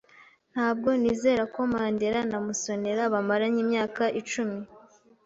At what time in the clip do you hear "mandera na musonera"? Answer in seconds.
1.71-3.01